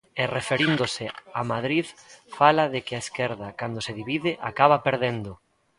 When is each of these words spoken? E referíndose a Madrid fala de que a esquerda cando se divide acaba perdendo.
E 0.21 0.23
referíndose 0.37 1.05
a 1.39 1.41
Madrid 1.53 1.87
fala 2.39 2.65
de 2.73 2.79
que 2.85 2.93
a 2.95 3.03
esquerda 3.05 3.47
cando 3.59 3.79
se 3.85 3.97
divide 3.99 4.31
acaba 4.49 4.77
perdendo. 4.87 5.31